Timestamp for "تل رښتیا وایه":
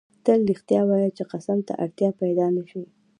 0.25-1.09